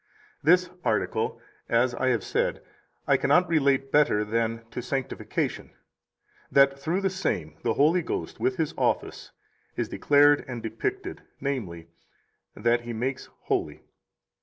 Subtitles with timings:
[0.43, 2.63] 35 This article (as I have said)
[3.07, 5.73] I cannot relate better than to Sanctification,
[6.51, 9.29] that through the same the Holy Ghost, with His office,
[9.75, 11.87] is declared and depicted, namely,
[12.55, 13.83] that He makes holy.